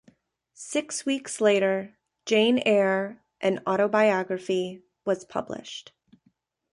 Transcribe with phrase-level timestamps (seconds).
[0.55, 1.95] Six weeks later
[2.25, 5.91] "Jane Eyre: An Autobiography" was published.